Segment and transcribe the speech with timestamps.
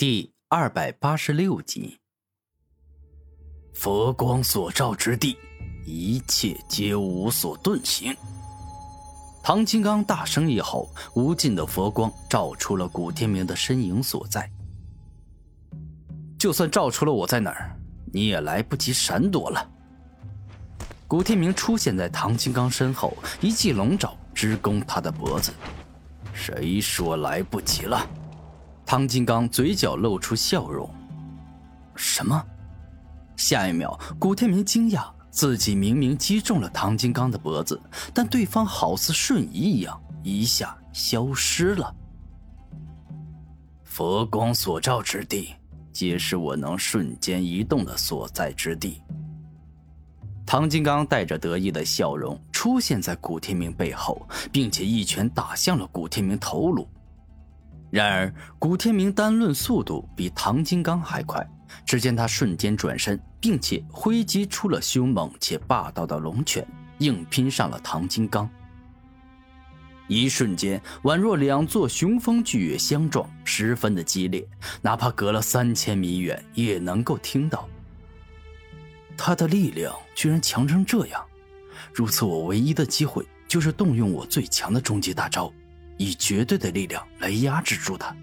[0.00, 1.98] 第二百八十六集。
[3.74, 5.36] 佛光所照之地，
[5.84, 8.16] 一切皆无所遁形。
[9.42, 14.50] 唐金刚大声一吼，无尽的佛光照出了古天明的身影所在。
[16.38, 17.78] 就算照出了我在哪儿，
[18.10, 19.70] 你也来不及闪躲了。
[21.06, 25.52] 古天明出现在唐金刚身后，一记龙爪直攻他的脖子。
[26.32, 28.08] 谁说来不及了？
[28.90, 30.90] 唐金刚嘴角露出笑容。
[31.94, 32.44] 什么？
[33.36, 37.80] 下一秒，古天明惊讶，自己明明击中了唐金刚的脖子，
[38.12, 41.94] 但对方好似瞬移一样，一下消失了。
[43.84, 45.54] 佛光所照之地，
[45.92, 49.00] 皆是我能瞬间移动的所在之地。
[50.44, 56.88] 唐金刚带着得意的笑容出现在古天明背后，并且一拳打向了古天明头颅。
[57.90, 61.46] 然而，古天明单论速度比唐金刚还快。
[61.86, 66.66] 只见他瞬间转身，并且挥击出了凶猛且霸道的龙拳，
[66.98, 68.48] 硬拼上了唐金刚。
[70.08, 74.44] 一瞬间，宛若两座雄风巨岳相撞，十分的激烈，
[74.82, 77.68] 哪怕隔了三千米远也能够听到。
[79.16, 81.24] 他的力量居然强成这样，
[81.94, 85.52] 如此，我唯一的机会就是动用我最强的终极大招。
[86.00, 88.16] 以绝对的力量来压制住他，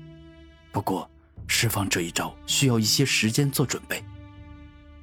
[0.72, 1.08] 不过
[1.46, 4.04] 释放这一招需要一些时间做准备。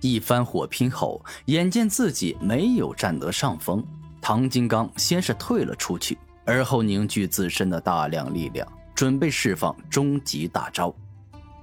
[0.01, 3.87] 一番火拼后，眼见自己没有占得上风，
[4.21, 10.93] 唐金刚先是退了出去，而后凝聚自身的大量力量，准备释放终极大招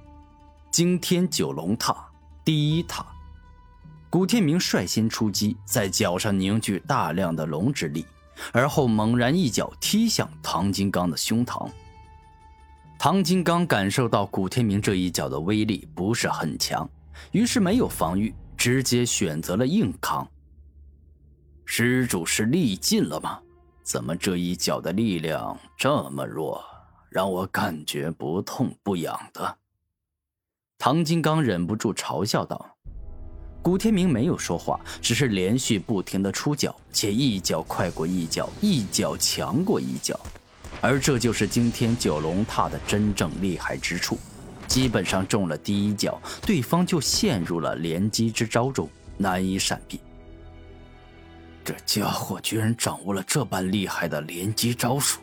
[0.72, 1.94] ——惊天九龙塔
[2.42, 3.04] 第一塔。
[4.08, 8.06] 古天明率先出击，在脚上凝聚大量的龙之力。
[8.52, 11.68] 而后猛然一脚踢向唐金刚的胸膛。
[12.98, 16.88] 唐金刚感受到古天明这一脚的威力不是很强，
[17.32, 20.26] 于是没有防御，直接选择了硬扛。
[21.64, 23.40] 施主是力尽了吗？
[23.82, 26.62] 怎么这一脚的力量这么弱，
[27.10, 29.58] 让我感觉不痛不痒的？
[30.78, 32.76] 唐金刚忍不住嘲笑道。
[33.62, 40.18] 古天明没有说话，只是连续不停的出脚，且一脚快过一脚，一脚强过一脚，
[40.80, 44.18] 而这就是惊天九龙踏的真正厉害之处。
[44.66, 50.00] 基本上中了第一脚，对方就陷入了连击之招中，难以闪避。
[51.64, 55.20] 这家伙居然掌握了这般厉害的连击招数，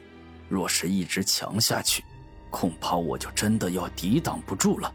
[0.48, 2.06] 若是一直强下去，
[2.50, 4.94] 恐怕我就真的要抵挡不住了。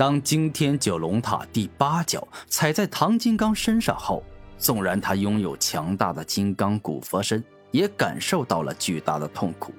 [0.00, 4.24] 当惊天九龙塔第八脚踩在唐金刚身上后，
[4.56, 9.74] 纵然他拥有强大的金刚古佛身，也感受到了巨大的痛苦，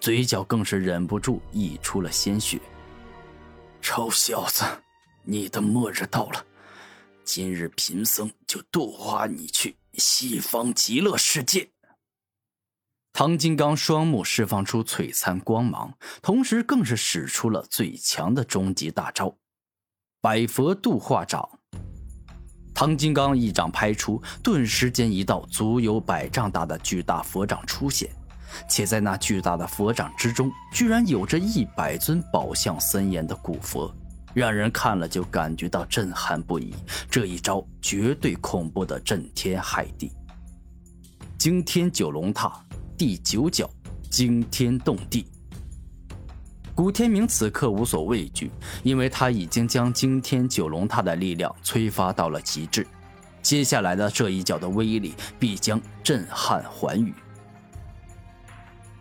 [0.00, 2.58] 嘴角更是忍不住溢出了鲜血。
[3.82, 4.64] 臭小子，
[5.22, 6.42] 你的末日到了，
[7.22, 11.68] 今日贫僧就度化你去西方极乐世界。
[13.12, 15.92] 唐金刚双目释放出璀璨光芒，
[16.22, 19.36] 同时更是使出了最强的终极大招。
[20.26, 21.48] 百佛度化掌，
[22.74, 28.10] 唐金刚一掌拍出，顿时间一道足有百丈大的巨大佛掌出现，
[28.68, 33.88] 且在那巨大的佛掌之中，居然有着一百尊宝相森严的古佛，
[34.34, 36.74] 让人看了就感觉到震撼不已。
[37.08, 40.10] 这一招绝对恐怖的震天骇地，
[41.38, 42.60] 惊天九龙塔
[42.98, 43.70] 第九脚，
[44.10, 45.24] 惊天动地。
[46.76, 48.50] 古天明此刻无所畏惧，
[48.82, 52.86] 因为他已经将惊天九龙塔的力量催发到了极致。
[53.40, 57.14] 接下来的这一脚的威力必将震撼寰宇。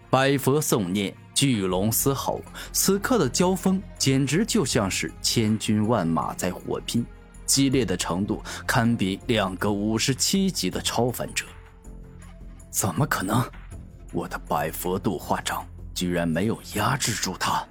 [0.10, 2.42] 百佛诵念，巨龙嘶吼，
[2.72, 7.06] 此刻的交锋简直就像是千军万马在火拼，
[7.46, 11.44] 激烈的程度堪比两个五十七级的超凡者。
[12.70, 13.44] 怎么可能？
[14.14, 15.68] 我的百佛度化掌！
[15.96, 17.66] 居然没有压制住他。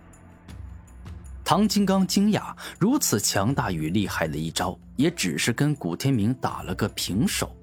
[1.44, 7.54] 唐金刚惊讶，如此强大与厉害的一招，也只是跟古天明打了个平手。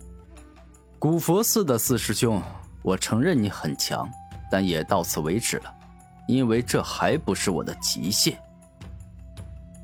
[0.99, 2.39] 古佛寺的四师兄，
[2.83, 4.07] 我承认你很强，
[4.51, 5.73] 但也到此为止了，
[6.27, 8.39] 因为这还不是我的极限。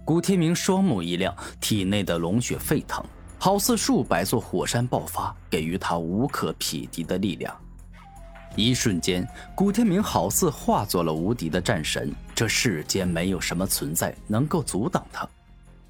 [0.05, 3.03] 古天明双目一亮，体内的龙血沸腾，
[3.39, 7.53] 好似数百座火山爆发，给予他无可匹敌的力量。
[8.57, 9.25] 一瞬间，
[9.55, 15.29] 古天明好似化作了无敌的战神，这世间没有什么存在能够阻挡他，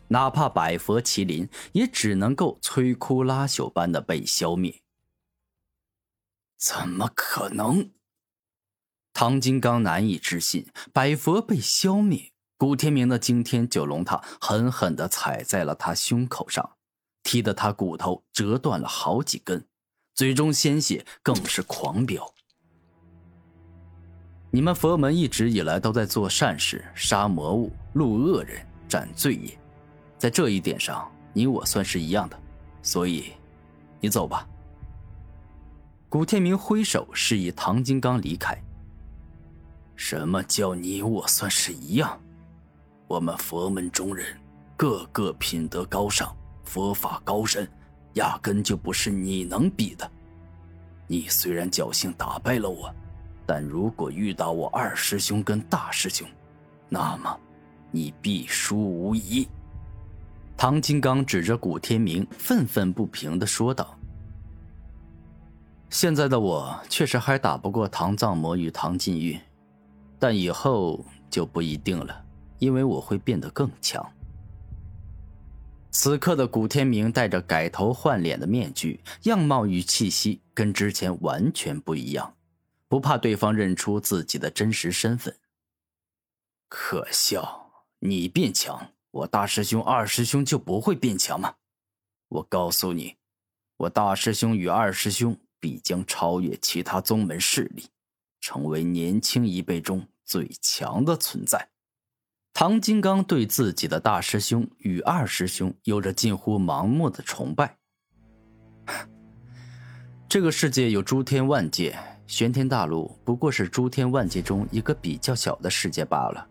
[0.09, 4.81] 哪怕百佛麒麟也只能够摧枯拉朽般的被消灭。
[6.57, 7.91] 怎么可能？
[9.13, 16.73] 唐金刚难以置信，百佛被消灭，古天明的惊天九龙塔狠狠地踩在了他胸口上，
[17.23, 19.65] 踢得他骨头折断了好几根，
[20.13, 22.33] 嘴中鲜血更是狂飙。
[24.57, 29.55] 你们佛门一直以来都在做善事，杀魔物，戮恶人，斩罪业，
[30.17, 32.35] 在这一点上，你我算是一样的，
[32.81, 33.33] 所以，
[34.01, 34.47] 你走吧。
[36.09, 38.59] 古天明挥手示意唐金刚离开。
[39.95, 42.19] 什么叫你我算是一样？
[43.07, 44.25] 我们佛门中人，
[44.75, 47.69] 个个品德高尚，佛法高深，
[48.13, 50.11] 压根就不是你能比的。
[51.05, 52.91] 你虽然侥幸打败了我。
[53.47, 56.27] 但如果遇到我二师兄跟大师兄，
[56.89, 57.39] 那么
[57.89, 59.47] 你必输无疑。
[60.57, 63.97] 唐金刚指着古天明，愤愤不平的说道
[65.89, 69.39] ：“现在的我确实还打不过唐藏魔与唐禁欲，
[70.19, 72.25] 但以后就不一定了，
[72.59, 74.05] 因为我会变得更强。”
[75.89, 82.33] 此刻的古天明戴着改头换脸的面具，样貌与气息跟之前完全不一样。
[82.87, 85.37] 不怕对方认出自己的真实身份。
[86.69, 91.55] 可笑，你变强，我大师兄、二师兄就不会变强吗？
[92.27, 93.15] 我告诉你，
[93.77, 97.87] 我大师兄与二师兄必将超越其他宗门势力，
[98.41, 101.69] 成为年轻一辈中最强的存在。
[102.53, 107.77] 唐金刚对自己的大师兄与二师兄有着近乎盲目的崇拜。
[110.27, 112.16] 这个世界有诸天万界。
[112.27, 116.45] 玄天大陆不过是诸天万界中一个比较小的世界罢了。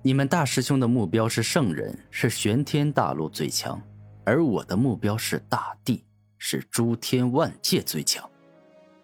[0.00, 3.80] 你们大师兄的目标是圣人，是玄天大陆最强，
[4.24, 6.04] 而我的目标是大地，
[6.38, 8.24] 是诸天万界最强。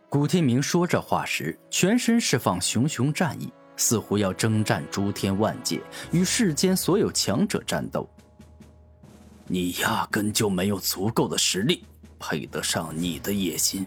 [0.09, 5.83] 古天明说这话时，全身释放熊熊战意，似乎要征战诸天万界，
[6.13, 8.09] 与世间所有强者战斗。
[9.49, 11.83] 你压根就没有足够的实力，
[12.21, 13.85] 配得上你的野心。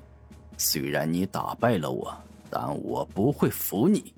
[0.57, 2.15] 虽然你打败了我，
[2.49, 4.13] 但我不会服你。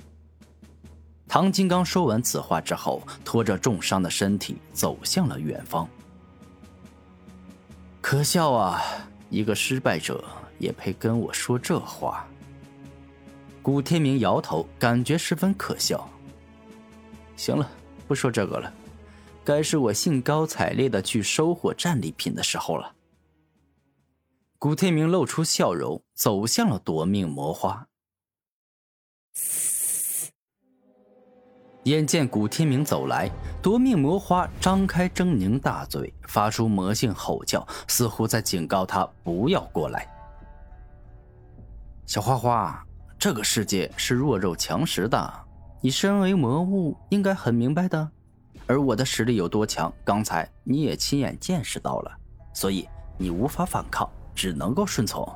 [1.28, 5.88] 唐金刚说完此话之后，拖着重伤的身体走向了远方。
[8.00, 8.82] 可笑啊！
[9.30, 10.24] 一个失败者
[10.58, 12.26] 也配跟我说这话？
[13.62, 16.10] 古天明摇头，感觉十分可笑。
[17.36, 17.70] 行了，
[18.08, 18.74] 不说这个了，
[19.44, 22.94] 该是我兴高采烈的去收获战利品的时候了。
[24.58, 27.86] 古天明露出笑容，走向了夺命魔花。
[31.90, 33.30] 眼见古天明走来，
[33.62, 40.08] 夺命魔花张开狰狞大嘴，发出魔性吼叫，似乎在警告他不要过来。
[42.06, 42.86] 小花花，
[43.18, 45.34] 这个世界是弱肉强食的，
[45.82, 48.10] 你身为魔物，应该很明白的。
[48.66, 52.12] 而我的实力有多强，刚才你也亲眼见识到了，
[52.54, 52.88] 所以
[53.18, 54.10] 你无法反抗。
[54.38, 55.28] 只能够顺从。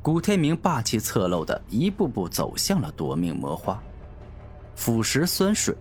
[0.00, 3.78] 古天明霸气侧漏的一步步走向了夺命魔花。
[4.76, 5.74] 腐蚀酸水，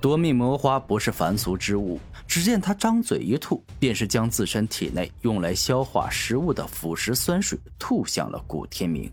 [0.00, 2.00] 夺命魔花不是凡俗之物。
[2.26, 9.10] 只见他张嘴一吐，便是将自身体内用来消化食物的腐蚀酸水吐向了古天明。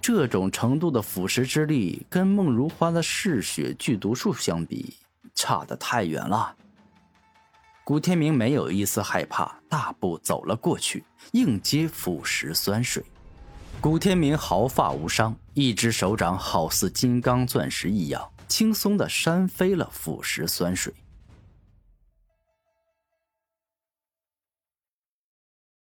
[0.00, 4.94] 这种程度的腐蚀之力，跟梦如花的嗜血剧毒术相比，
[5.34, 6.52] 差得太远了。
[7.84, 13.04] 古天明没有一丝害怕，大步走了过去，应接腐蚀酸水。
[13.78, 20.92] 古天明毫发无伤，一只手掌好似金刚钻石一样，轻松的扇飞了腐蚀酸水。